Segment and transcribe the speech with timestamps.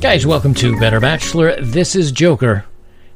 [0.00, 1.60] Guys, welcome to Better Bachelor.
[1.60, 2.64] This is Joker,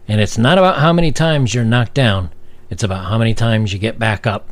[0.07, 2.31] and it's not about how many times you're knocked down,
[2.71, 4.49] it's about how many times you get back up.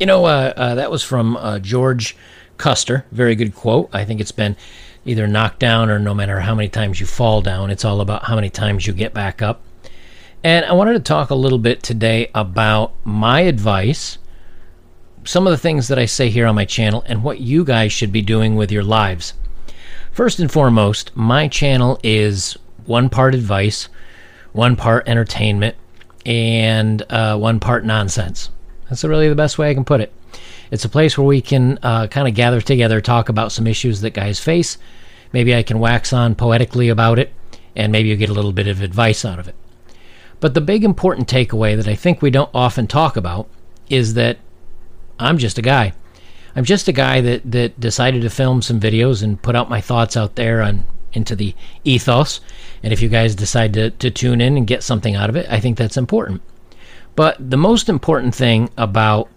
[0.00, 2.16] You know, uh, uh, that was from uh, George
[2.58, 3.04] Custer.
[3.12, 3.90] Very good quote.
[3.92, 4.56] I think it's been
[5.04, 8.24] either knocked down or no matter how many times you fall down, it's all about
[8.24, 9.60] how many times you get back up.
[10.44, 14.18] And I wanted to talk a little bit today about my advice,
[15.24, 17.92] some of the things that I say here on my channel, and what you guys
[17.92, 19.34] should be doing with your lives.
[20.12, 23.88] First and foremost, my channel is one part advice,
[24.52, 25.76] one part entertainment,
[26.26, 28.50] and uh, one part nonsense.
[28.88, 30.12] That's really the best way I can put it.
[30.70, 34.00] It's a place where we can uh, kind of gather together, talk about some issues
[34.00, 34.78] that guys face.
[35.32, 37.32] Maybe I can wax on poetically about it,
[37.74, 39.54] and maybe you get a little bit of advice out of it.
[40.40, 43.48] But the big important takeaway that I think we don't often talk about
[43.88, 44.38] is that
[45.22, 45.92] I'm just a guy.
[46.54, 49.80] I'm just a guy that, that decided to film some videos and put out my
[49.80, 52.40] thoughts out there on into the ethos.
[52.82, 55.46] And if you guys decide to, to tune in and get something out of it,
[55.50, 56.42] I think that's important.
[57.14, 59.28] But the most important thing about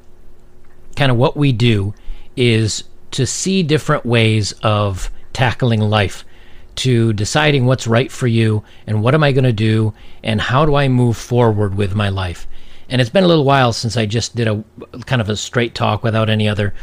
[0.96, 1.94] kind of what we do
[2.36, 6.24] is to see different ways of tackling life,
[6.76, 10.66] to deciding what's right for you and what am I going to do and how
[10.66, 12.48] do I move forward with my life.
[12.90, 14.64] And it's been a little while since I just did a
[15.06, 16.74] kind of a straight talk without any other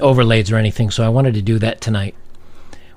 [0.00, 2.14] overlays or anything, so I wanted to do that tonight.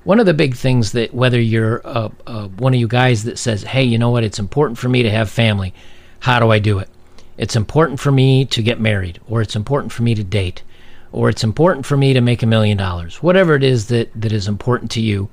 [0.04, 3.40] One of the big things that whether you're uh, uh, one of you guys that
[3.40, 4.24] says, "Hey, you know what?
[4.24, 5.74] It's important for me to have family.
[6.20, 6.90] How do I do it?
[7.38, 10.64] It's important for me to get married, or it's important for me to date,
[11.12, 13.22] or it's important for me to make a million dollars.
[13.22, 15.30] Whatever it is that that is important to you."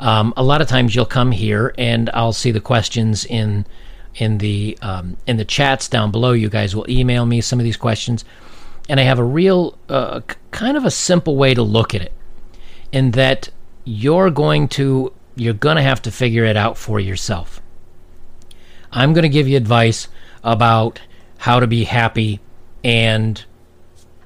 [0.00, 3.66] Um, a lot of times you'll come here and I'll see the questions in
[4.14, 6.32] in the um, in the chats down below.
[6.32, 8.24] You guys will email me some of these questions
[8.90, 12.12] and I have a real uh, kind of a simple way to look at it
[12.90, 13.48] in that
[13.84, 17.62] you're going to you're going to have to figure it out for yourself.
[18.90, 20.08] I'm going to give you advice
[20.42, 21.00] about
[21.38, 22.40] how to be happy
[22.82, 23.42] and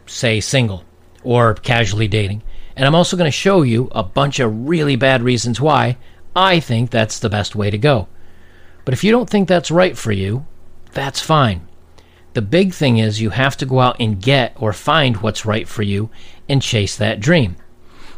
[0.07, 0.85] say single
[1.23, 2.43] or casually dating.
[2.75, 5.99] And I'm also going to show you a bunch of really bad reasons why
[6.35, 8.09] I think that's the best way to go.
[8.85, 10.47] But if you don't think that's right for you,
[10.93, 11.67] that's fine.
[12.35, 15.69] The big thing is you have to go out and get or find what's right
[15.69, 16.11] for you
[16.49, 17.57] and chase that dream.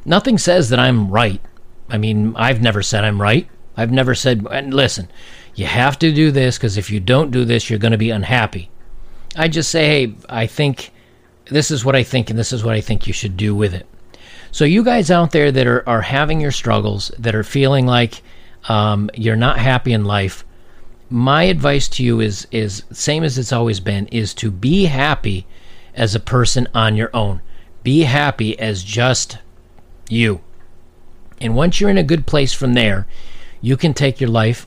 [0.05, 1.41] Nothing says that I'm right.
[1.89, 3.49] I mean, I've never said I'm right.
[3.77, 5.09] I've never said, and listen,
[5.55, 8.11] you have to do this because if you don't do this, you're going to be
[8.11, 8.71] unhappy.
[9.37, 10.93] I just say, hey, I think
[11.47, 13.75] this is what I think, and this is what I think you should do with
[13.75, 13.87] it.
[14.51, 18.23] So, you guys out there that are, are having your struggles, that are feeling like
[18.69, 20.46] um, you're not happy in life,
[21.09, 25.47] my advice to you is is same as it's always been is to be happy
[25.95, 27.41] as a person on your own.
[27.83, 29.39] Be happy as just
[30.09, 30.41] you.
[31.41, 33.07] And once you're in a good place from there,
[33.61, 34.67] you can take your life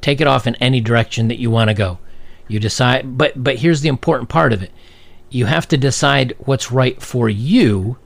[0.00, 1.98] take it off in any direction that you want to go.
[2.48, 4.72] You decide but but here's the important part of it.
[5.30, 7.96] You have to decide what's right for you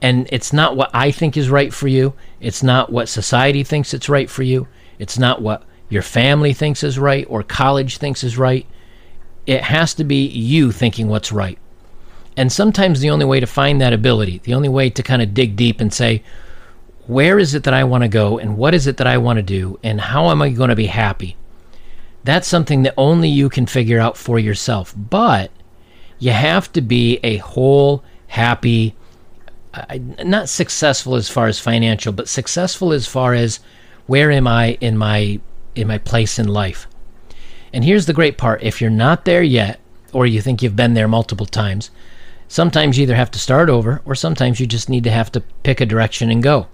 [0.00, 2.14] and it's not what I think is right for you.
[2.40, 4.68] It's not what society thinks it's right for you.
[4.98, 8.66] It's not what your family thinks is right or college thinks is right.
[9.46, 11.58] It has to be you thinking what's right.
[12.36, 15.34] And sometimes the only way to find that ability, the only way to kind of
[15.34, 16.22] dig deep and say,
[17.06, 19.38] where is it that I want to go and what is it that I want
[19.38, 21.36] to do and how am I going to be happy?
[22.22, 24.94] That's something that only you can figure out for yourself.
[24.96, 25.50] But
[26.18, 28.94] you have to be a whole, happy,
[29.72, 33.60] uh, not successful as far as financial, but successful as far as
[34.06, 35.40] where am I in my
[35.74, 36.86] in my place in life.
[37.72, 39.80] And here's the great part if you're not there yet,
[40.12, 41.90] or you think you've been there multiple times,
[42.48, 45.42] sometimes you either have to start over, or sometimes you just need to have to
[45.62, 46.66] pick a direction and go.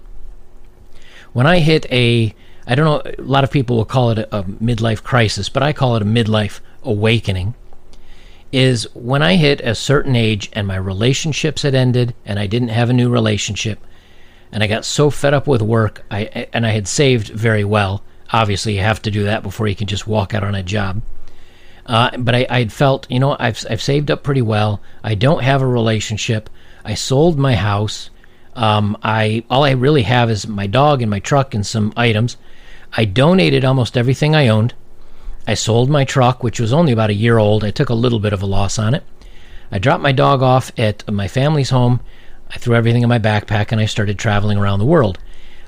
[1.33, 2.33] When I hit a,
[2.65, 5.63] I don't know, a lot of people will call it a, a midlife crisis, but
[5.63, 7.55] I call it a midlife awakening.
[8.51, 12.69] Is when I hit a certain age and my relationships had ended and I didn't
[12.69, 13.79] have a new relationship,
[14.49, 18.01] and I got so fed up with work, I and I had saved very well
[18.35, 21.01] Obviously, you have to do that before you can just walk out on a job.
[21.85, 24.81] Uh, but I, I felt, you know, I've, I've saved up pretty well.
[25.05, 26.49] I don't have a relationship.
[26.83, 28.09] I sold my house.
[28.53, 32.35] Um, I all I really have is my dog and my truck and some items.
[32.97, 34.73] I donated almost everything I owned.
[35.47, 37.63] I sold my truck, which was only about a year old.
[37.63, 39.05] I took a little bit of a loss on it.
[39.71, 42.01] I dropped my dog off at my family's home.
[42.51, 45.19] I threw everything in my backpack and I started traveling around the world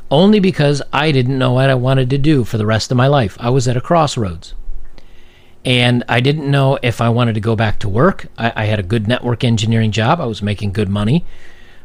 [0.09, 3.07] only because I didn't know what I wanted to do for the rest of my
[3.07, 3.37] life.
[3.39, 4.53] I was at a crossroads.
[5.65, 8.27] And I didn't know if I wanted to go back to work.
[8.37, 11.25] I, I had a good network engineering job, I was making good money.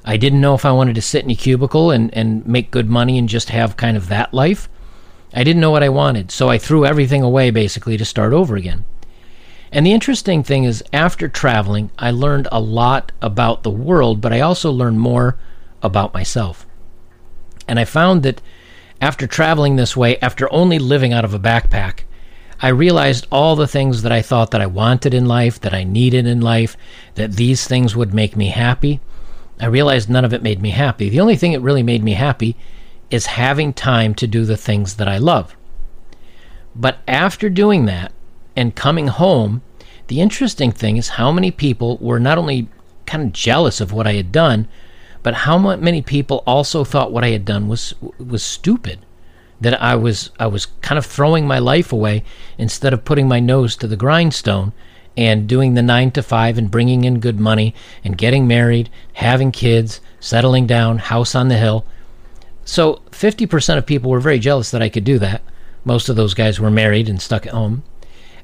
[0.05, 2.89] I didn't know if I wanted to sit in a cubicle and, and make good
[2.89, 4.69] money and just have kind of that life.
[5.35, 8.57] I didn't know what I wanted, so I threw everything away basically to start over
[8.57, 8.85] again.
[9.71, 14.33] And the interesting thing is, after traveling, I learned a lot about the world, but
[14.33, 15.39] I also learned more
[15.83, 16.67] about myself.
[17.73, 18.43] And I found that
[19.01, 22.01] after traveling this way, after only living out of a backpack,
[22.61, 25.83] I realized all the things that I thought that I wanted in life, that I
[25.83, 26.77] needed in life,
[27.15, 29.01] that these things would make me happy.
[29.59, 31.09] I realized none of it made me happy.
[31.09, 32.59] The only thing that really made me happy
[33.11, 35.57] is having time to do the things that I love.
[36.77, 38.13] But after doing that
[38.55, 39.63] and coming home,
[40.09, 42.69] the interesting thing is how many people were not only
[43.07, 44.69] kind of jealous of what I had done,
[45.23, 49.01] but how many people also thought what I had done was was stupid.
[49.61, 52.25] That I was I was kind of throwing my life away
[52.59, 54.73] instead of putting my nose to the grindstone
[55.17, 59.53] and doing the 9 to 5 and bringing in good money and getting married, having
[59.53, 61.85] kids, settling down, house on the hill.
[62.65, 65.43] So 50% of people were very jealous that I could do that.
[65.85, 67.83] Most of those guys were married and stuck at home.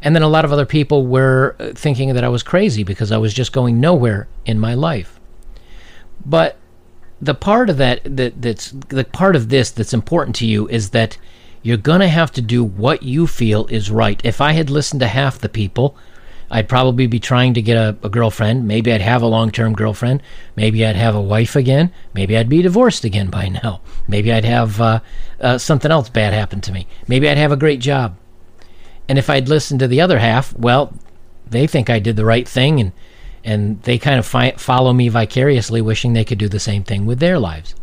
[0.03, 3.11] And then a lot of other people were uh, thinking that I was crazy because
[3.11, 5.19] I was just going nowhere in my life.
[6.25, 6.57] But
[7.21, 10.91] the part of that, that that's the part of this that's important to you is
[10.91, 11.19] that
[11.63, 14.21] you're going to have to do what you feel is right.
[14.25, 15.97] If I had listened to half the people,
[16.51, 18.67] I'd probably be trying to get a, a girlfriend.
[18.67, 20.23] Maybe I'd have a long term girlfriend.
[20.57, 21.93] Maybe I'd have a wife again.
[22.15, 23.81] Maybe I'd be divorced again by now.
[24.07, 25.01] Maybe I'd have uh,
[25.41, 26.87] uh, something else bad happen to me.
[27.07, 28.17] Maybe I'd have a great job.
[29.09, 30.93] And if I'd listened to the other half, well,
[31.47, 32.93] they think I did the right thing and
[33.45, 37.07] and they kind of fi- follow me vicariously, wishing they could do the same thing
[37.07, 37.75] with their lives.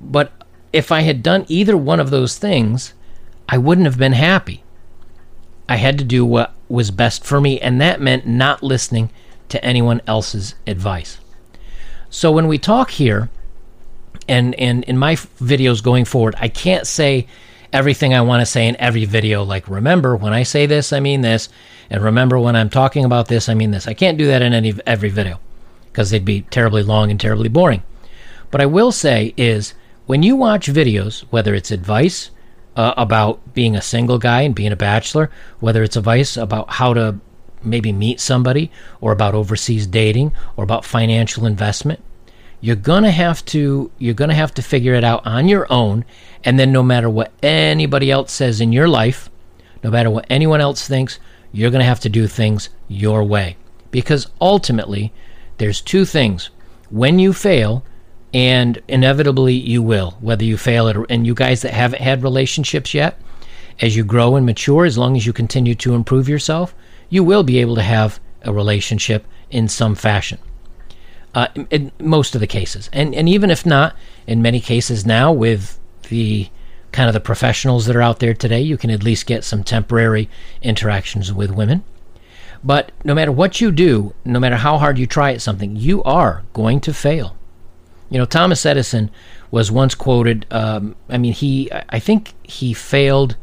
[0.00, 0.32] But
[0.72, 2.94] if I had done either one of those things,
[3.48, 4.62] I wouldn't have been happy.
[5.68, 9.10] I had to do what was best for me, and that meant not listening
[9.48, 11.18] to anyone else's advice.
[12.10, 13.30] So when we talk here,
[14.28, 17.26] and, and in my videos going forward, I can't say
[17.72, 19.42] everything I want to say in every video.
[19.42, 21.48] Like, remember, when I say this, I mean this.
[21.90, 23.86] And remember, when I'm talking about this, I mean this.
[23.88, 25.40] I can't do that in any every video
[25.90, 27.82] because they'd be terribly long and terribly boring.
[28.50, 29.74] But I will say is
[30.06, 32.30] when you watch videos, whether it's advice
[32.76, 35.30] uh, about being a single guy and being a bachelor,
[35.60, 37.18] whether it's advice about how to
[37.62, 38.70] maybe meet somebody,
[39.00, 42.00] or about overseas dating, or about financial investment,
[42.60, 46.04] you're gonna have to you're gonna have to figure it out on your own
[46.44, 49.30] and then no matter what anybody else says in your life
[49.84, 51.20] no matter what anyone else thinks
[51.52, 53.56] you're gonna have to do things your way.
[53.90, 55.12] Because ultimately
[55.58, 56.50] there's two things.
[56.90, 57.84] When you fail
[58.34, 62.22] and inevitably you will whether you fail it or, and you guys that haven't had
[62.22, 63.18] relationships yet
[63.80, 66.74] as you grow and mature as long as you continue to improve yourself
[67.08, 70.38] you will be able to have a relationship in some fashion.
[71.34, 72.88] Uh, in most of the cases.
[72.92, 73.94] And and even if not,
[74.26, 75.78] in many cases now with
[76.08, 76.48] the
[76.92, 79.62] kind of the professionals that are out there today, you can at least get some
[79.62, 80.28] temporary
[80.62, 81.84] interactions with women.
[82.64, 86.02] But no matter what you do, no matter how hard you try at something, you
[86.02, 87.36] are going to fail.
[88.10, 89.10] You know, Thomas Edison
[89.50, 90.46] was once quoted.
[90.50, 93.36] Um, I mean, he, I think he failed.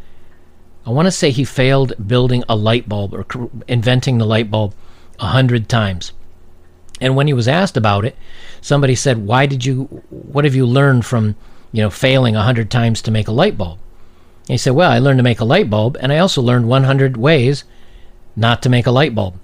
[0.86, 4.74] I want to say he failed building a light bulb or inventing the light bulb
[5.19, 6.12] a hundred times.
[7.01, 8.15] And when he was asked about it,
[8.62, 9.84] somebody said, "Why did you?
[10.10, 11.36] What have you learned from,
[11.75, 13.77] you know, failing a hundred times to make a light bulb?"
[14.48, 16.67] And he said, "Well, I learned to make a light bulb, and I also learned
[16.67, 17.63] 100 ways
[18.36, 19.36] not to make a light bulb."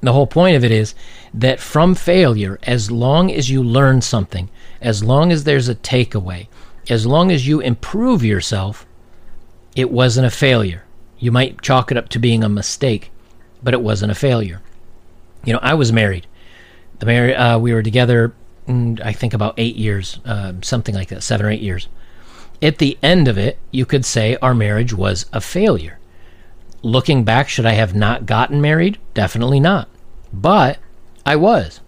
[0.00, 0.94] The whole point of it is
[1.34, 4.48] that from failure, as long as you learn something,
[4.80, 6.46] as long as there's a takeaway,
[6.88, 8.86] as long as you improve yourself,
[9.74, 10.84] it wasn't a failure.
[11.18, 13.10] You might chalk it up to being a mistake,
[13.62, 14.60] but it wasn't a failure.
[15.44, 16.26] You know, I was married
[16.98, 18.32] the mar- uh, we were together,
[18.68, 21.88] I think about eight years, uh, something like that, seven or eight years.
[22.60, 25.98] At the end of it, you could say our marriage was a failure.
[26.82, 28.98] Looking back, should I have not gotten married?
[29.14, 29.88] Definitely not.
[30.32, 30.78] But
[31.24, 31.80] I was.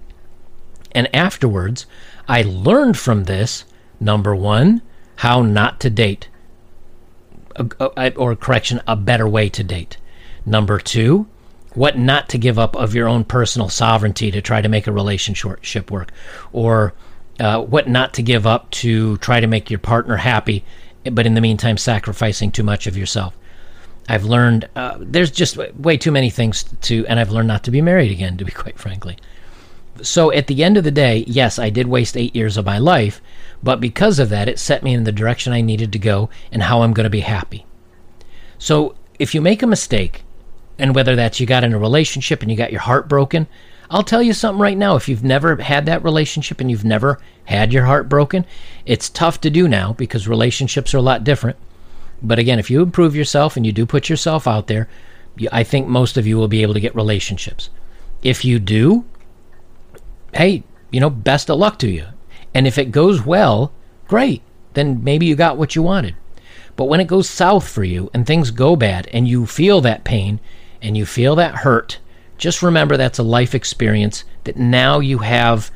[0.93, 1.87] And afterwards,
[2.29, 3.65] I learned from this
[3.99, 4.83] number one,
[5.17, 6.29] how not to date.
[7.79, 9.99] Or, correction, a better way to date.
[10.47, 11.27] Number two,
[11.75, 14.93] what not to give up of your own personal sovereignty to try to make a
[14.93, 16.11] relationship work,
[16.53, 16.93] or
[17.39, 20.65] uh, what not to give up to try to make your partner happy,
[21.13, 23.37] but in the meantime sacrificing too much of yourself.
[24.09, 27.71] I've learned uh, there's just way too many things to, and I've learned not to
[27.71, 29.17] be married again, to be quite frankly.
[30.03, 32.79] So at the end of the day, yes, I did waste eight years of my
[32.79, 33.21] life,
[33.63, 36.63] but because of that, it set me in the direction I needed to go and
[36.63, 37.67] how I'm going to be happy.
[38.59, 40.25] So if you make a mistake,
[40.81, 43.47] And whether that's you got in a relationship and you got your heart broken,
[43.91, 44.97] I'll tell you something right now.
[44.97, 48.47] If you've never had that relationship and you've never had your heart broken,
[48.87, 51.59] it's tough to do now because relationships are a lot different.
[52.23, 54.89] But again, if you improve yourself and you do put yourself out there,
[55.53, 57.69] I think most of you will be able to get relationships.
[58.23, 59.05] If you do,
[60.33, 62.07] hey, you know, best of luck to you.
[62.55, 63.71] And if it goes well,
[64.09, 64.41] great.
[64.73, 66.15] Then maybe you got what you wanted.
[66.77, 70.05] But when it goes south for you and things go bad and you feel that
[70.05, 70.41] pain
[70.83, 71.99] and you feel that hurt,
[72.39, 75.71] just remember that's a life experience that now you have,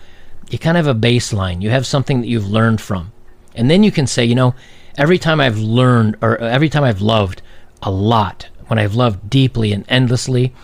[0.49, 1.61] you kind of have a baseline.
[1.61, 3.13] You have something that you've learned from.
[3.55, 4.55] And then you can say, you know,
[4.97, 7.43] every time I've learned or every time I've loved
[7.83, 10.55] a lot, when I've loved deeply and endlessly,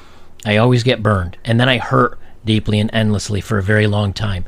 [0.45, 1.37] I always get burned.
[1.45, 4.47] And then I hurt deeply and endlessly for a very long time.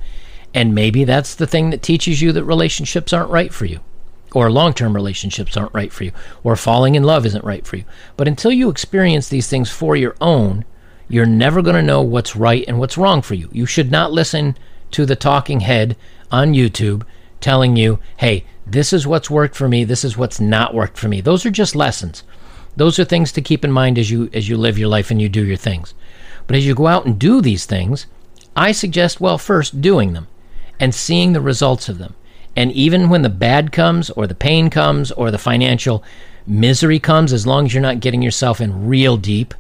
[0.55, 3.81] And maybe that's the thing that teaches you that relationships aren't right for you
[4.35, 6.13] or long term relationships aren't right for you,
[6.43, 7.85] or falling in love isn't right for you.
[8.17, 10.65] But until you experience these things for your own,
[11.09, 13.49] you're never going to know what's right and what's wrong for you.
[13.53, 14.57] You should not listen
[14.93, 15.97] to the talking head
[16.31, 17.03] on YouTube
[17.41, 21.09] telling you, hey, this is what's worked for me, this is what's not worked for
[21.09, 21.21] me.
[21.21, 22.23] Those are just lessons.
[22.77, 25.21] Those are things to keep in mind as you as you live your life and
[25.21, 25.95] you do your things.
[26.47, 28.07] But as you go out and do these things,
[28.57, 30.29] I suggest well first doing them
[30.81, 32.15] and seeing the results of them.
[32.55, 36.05] And even when the bad comes, or the pain comes, or the financial
[36.47, 39.55] misery comes, as long as you're not getting yourself in real deep,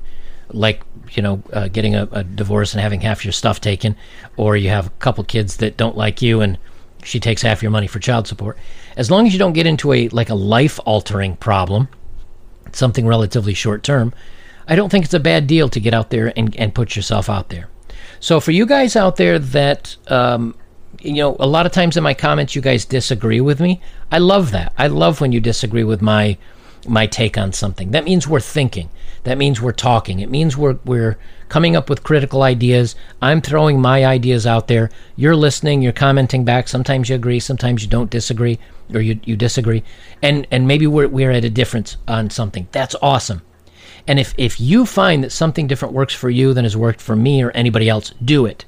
[0.51, 0.83] like
[1.13, 3.97] you know, uh, getting a, a, divorce and having half your stuff taken,
[4.37, 6.59] or you have a couple kids that don't like you and
[7.03, 8.57] she takes half your money for child support.
[8.97, 11.89] As long as you don't get into a like a life altering problem,
[12.73, 14.15] something relatively short term,
[14.67, 17.29] I don't think it's a bad deal to get out there and, and put yourself
[17.29, 17.69] out there.
[18.21, 20.55] So for you guys out there that um,
[21.01, 23.81] you know, a lot of times in my comments, you guys disagree with me.
[24.11, 24.73] I love that.
[24.79, 26.37] I love when you disagree with my
[26.87, 27.93] my take on something.
[27.93, 28.91] That means we're thinking.
[29.25, 30.21] That means we're talking.
[30.21, 31.17] It means we're we're
[31.49, 32.97] coming up with critical ideas.
[33.21, 34.91] I'm throwing my ideas out there.
[35.17, 35.83] You're listening.
[35.83, 36.69] You're commenting back.
[36.69, 37.41] Sometimes you agree.
[37.41, 38.59] Sometimes you don't disagree,
[38.93, 39.83] or you you disagree.
[40.23, 42.69] And and maybe we're we're at a difference on something.
[42.73, 43.43] That's awesome.
[44.07, 47.15] And if if you find that something different works for you than has worked for
[47.15, 48.65] me or anybody else, do it.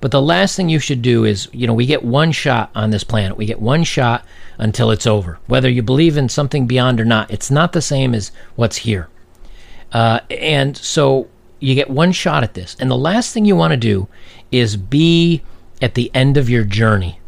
[0.00, 2.90] But the last thing you should do is, you know, we get one shot on
[2.90, 3.36] this planet.
[3.36, 4.24] We get one shot
[4.56, 5.38] until it's over.
[5.46, 9.08] Whether you believe in something beyond or not, it's not the same as what's here.
[9.92, 11.28] Uh, and so
[11.58, 12.76] you get one shot at this.
[12.78, 14.06] And the last thing you want to do
[14.52, 15.42] is be
[15.82, 17.20] at the end of your journey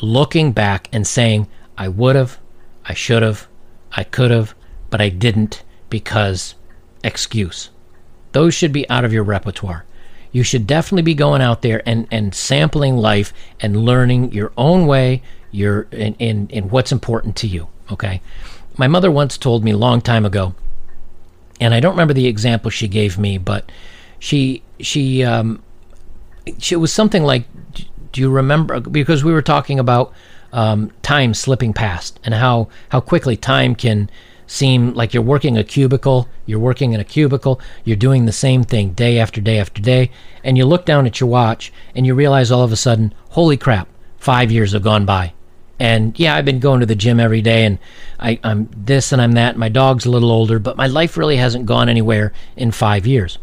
[0.00, 2.38] looking back and saying, I would have,
[2.84, 3.48] I should have,
[3.92, 4.54] I could have,
[4.90, 6.54] but I didn't because
[7.02, 7.70] excuse.
[8.32, 9.84] Those should be out of your repertoire
[10.32, 14.86] you should definitely be going out there and, and sampling life and learning your own
[14.86, 18.20] way your in, in, what's important to you okay?
[18.78, 20.54] My mother once told me a long time ago
[21.62, 23.70] and i don't remember the example she gave me but
[24.18, 25.62] she she um
[26.58, 27.44] she was something like
[28.10, 30.12] do you remember because we were talking about
[30.52, 34.10] um, time slipping past and how how quickly time can
[34.52, 38.62] seem like you're working a cubicle, you're working in a cubicle, you're doing the same
[38.62, 40.10] thing day after day after day,
[40.44, 43.56] and you look down at your watch and you realize all of a sudden, holy
[43.56, 45.32] crap, five years have gone by.
[45.78, 47.78] And yeah, I've been going to the gym every day and
[48.20, 49.56] I, am this and I'm that.
[49.56, 53.38] My dog's a little older, but my life really hasn't gone anywhere in five years.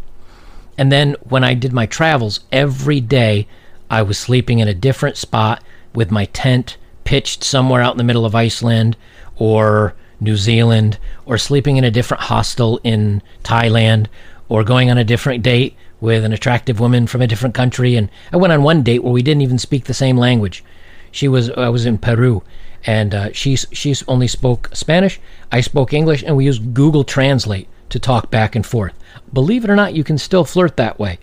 [0.78, 3.48] And then when I did my travels, every day
[3.90, 5.64] I was sleeping in a different spot
[5.96, 8.96] with my tent pitched somewhere out in the middle of Iceland
[9.38, 14.08] or New Zealand, or sleeping in a different hostel in Thailand,
[14.48, 17.96] or going on a different date with an attractive woman from a different country.
[17.96, 20.64] And I went on one date where we didn't even speak the same language.
[21.12, 22.44] She was I was in Peru,
[22.86, 25.20] and uh, she she only spoke Spanish.
[25.52, 28.94] I spoke English, and we used Google Translate to talk back and forth.
[29.34, 31.20] Believe it or not, you can still flirt that way.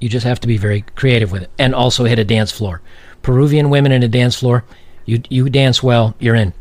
[0.00, 2.80] You just have to be very creative with it, and also hit a dance floor.
[3.22, 4.64] Peruvian women in a dance floor,
[5.04, 6.54] you you dance well, you're in.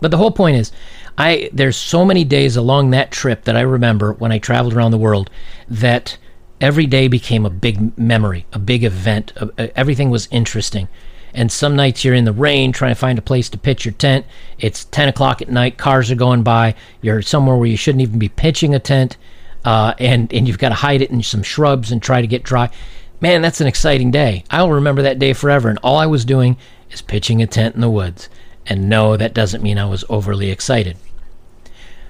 [0.00, 0.72] But the whole point is,
[1.18, 4.92] I there's so many days along that trip that I remember when I traveled around
[4.92, 5.30] the world
[5.68, 6.16] that
[6.60, 9.32] every day became a big memory, a big event.
[9.58, 10.88] everything was interesting.
[11.32, 13.94] And some nights you're in the rain trying to find a place to pitch your
[13.94, 14.26] tent.
[14.58, 16.74] It's 10 o'clock at night, cars are going by.
[17.02, 19.16] You're somewhere where you shouldn't even be pitching a tent,
[19.64, 22.42] uh, and and you've got to hide it in some shrubs and try to get
[22.42, 22.68] dry.
[23.20, 24.44] Man, that's an exciting day.
[24.50, 25.68] I'll remember that day forever.
[25.68, 26.56] And all I was doing
[26.90, 28.28] is pitching a tent in the woods.
[28.66, 30.96] And no, that doesn't mean I was overly excited.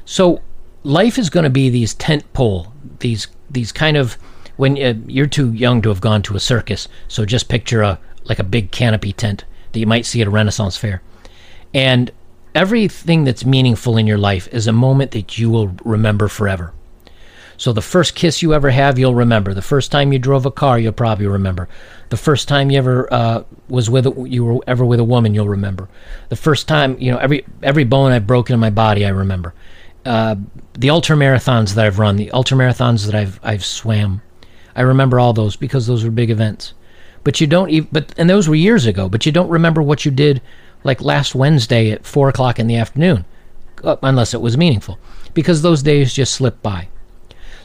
[0.04, 0.40] So
[0.82, 4.14] life is going to be these tent pole, these these kind of
[4.56, 6.88] when uh, you're too young to have gone to a circus.
[7.08, 10.30] So just picture a like a big canopy tent that you might see at a
[10.30, 11.02] Renaissance fair.
[11.72, 12.10] And
[12.54, 16.72] everything that's meaningful in your life is a moment that you will remember forever.
[17.60, 19.52] So the first kiss you ever have, you'll remember.
[19.52, 21.68] The first time you drove a car, you'll probably remember.
[22.08, 25.34] The first time you ever uh, was with a, you were ever with a woman,
[25.34, 25.86] you'll remember.
[26.30, 29.52] The first time, you know, every every bone I've broken in my body, I remember.
[30.06, 30.36] Uh,
[30.72, 34.22] the ultra marathons that I've run, the ultra marathons that I've I've swam,
[34.74, 36.72] I remember all those because those were big events.
[37.24, 39.06] But you don't even, but and those were years ago.
[39.06, 40.40] But you don't remember what you did
[40.82, 43.26] like last Wednesday at four o'clock in the afternoon,
[43.84, 44.98] uh, unless it was meaningful,
[45.34, 46.88] because those days just slip by.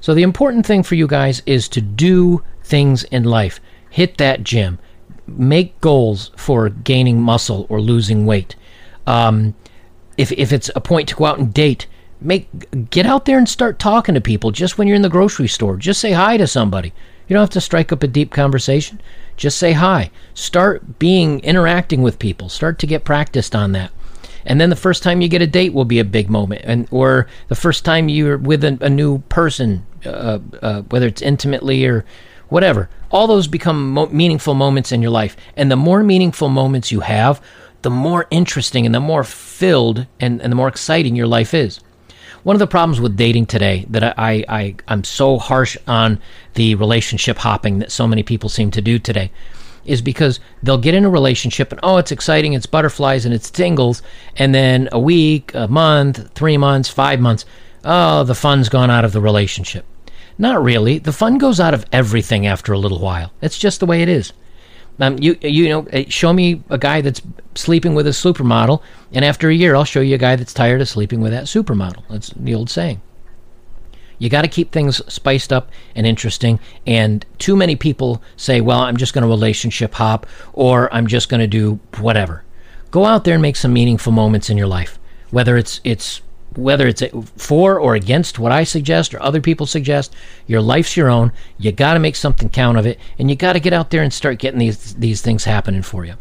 [0.05, 3.59] So the important thing for you guys is to do things in life.
[3.89, 4.77] Hit that gym.
[5.25, 8.55] Make goals for gaining muscle or losing weight.
[9.07, 9.55] Um,
[10.15, 11.87] if if it's a point to go out and date,
[12.21, 12.47] make
[12.91, 14.51] get out there and start talking to people.
[14.51, 16.93] Just when you're in the grocery store, just say hi to somebody.
[17.27, 19.01] You don't have to strike up a deep conversation.
[19.37, 20.11] Just say hi.
[20.35, 22.47] Start being interacting with people.
[22.47, 23.91] Start to get practiced on that
[24.45, 26.87] and then the first time you get a date will be a big moment and
[26.91, 31.85] or the first time you're with a, a new person uh, uh, whether it's intimately
[31.85, 32.05] or
[32.49, 35.37] whatever all those become mo- meaningful moments in your life.
[35.55, 37.41] And the more meaningful moments you have
[37.85, 41.79] the more interesting and the more filled and, and the more exciting your life is.
[42.41, 46.19] One of the problems with dating today that I, I i'm so harsh on
[46.55, 49.29] the relationship hopping that so many people seem to do today
[49.85, 53.51] is because they'll get in a relationship and oh, it's exciting, it's butterflies and it's
[53.51, 54.01] tingles,
[54.35, 57.45] and then a week, a month, three months, five months,
[57.83, 59.85] oh, the fun's gone out of the relationship.
[60.37, 60.99] Not really.
[60.99, 63.31] The fun goes out of everything after a little while.
[63.41, 64.33] It's just the way it is.
[64.99, 67.21] Um, you you know, eh, show me a guy that's
[67.53, 70.79] sleeping with a supermodel, and after a year, I'll show you a guy that's tired
[70.79, 72.03] of sleeping with that supermodel.
[72.09, 73.01] That's the old saying.
[74.17, 76.59] You got to keep things spiced up and interesting.
[76.87, 81.29] And too many people say, well, I'm just going to relationship hop or I'm just
[81.29, 82.43] going to do whatever.
[82.91, 84.97] Go out there and make some meaningful moments in your life.
[85.31, 86.21] Whether it's it's
[86.57, 87.03] whether it's
[87.37, 90.15] for or against what I suggest or other people suggest,
[90.47, 91.31] your life's your own.
[91.57, 94.03] You got to make something count of it, and you got to get out there
[94.03, 96.15] and start getting these these things happening for you.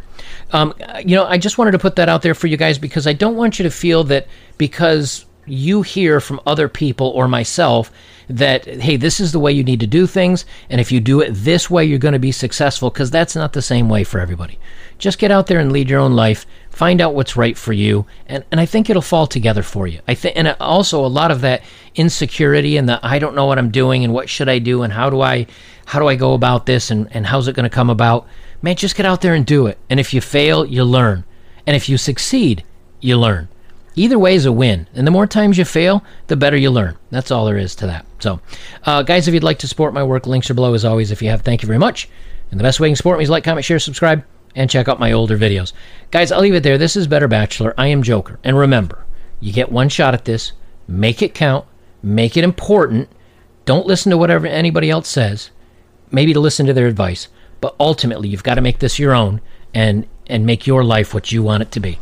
[0.53, 3.07] Um, you know, I just wanted to put that out there for you guys because
[3.07, 4.27] I don't want you to feel that
[4.59, 7.91] because you hear from other people or myself
[8.29, 11.21] that hey this is the way you need to do things and if you do
[11.21, 14.19] it this way you're going to be successful because that's not the same way for
[14.19, 14.59] everybody.
[14.97, 18.07] Just get out there and lead your own life find out what's right for you
[18.27, 20.01] and, and i think it'll fall together for you.
[20.09, 21.63] I think and uh, also a lot of that
[21.95, 24.93] insecurity and the i don't know what i'm doing and what should i do and
[24.93, 25.47] how do i
[25.87, 28.27] how do i go about this and, and how's it going to come about?
[28.63, 31.25] Man just get out there and do it and if you fail you learn
[31.67, 32.65] and if you succeed
[33.01, 33.49] you learn
[33.97, 34.89] Either way is a win.
[34.95, 36.97] And the more times you fail, the better you learn.
[37.11, 38.07] That's all there is to that.
[38.19, 38.41] So,
[38.85, 41.11] uh, guys, if you'd like to support my work, links are below as always.
[41.11, 42.09] If you have, thank you very much.
[42.51, 44.89] And the best way you can support me is like, comment, share, subscribe, and check
[44.89, 45.73] out my older videos.
[46.11, 46.79] Guys, I'll leave it there.
[46.79, 47.75] This is Better Bachelor.
[47.79, 48.39] I am Joker.
[48.45, 49.05] And remember,
[49.41, 50.53] you get one shot at this.
[50.89, 51.67] Make it count.
[52.03, 53.09] Make it important.
[53.65, 55.51] Don't listen to whatever anybody else says.
[56.11, 57.29] Maybe to listen to their advice.
[57.61, 59.41] But ultimately, you've got to make this your own
[59.73, 61.99] and, and make your life what you want it to be.